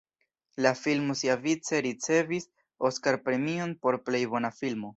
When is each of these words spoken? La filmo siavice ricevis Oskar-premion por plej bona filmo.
La 0.65 0.69
filmo 0.79 1.15
siavice 1.19 1.81
ricevis 1.87 2.49
Oskar-premion 2.91 3.77
por 3.85 4.03
plej 4.09 4.23
bona 4.33 4.55
filmo. 4.63 4.89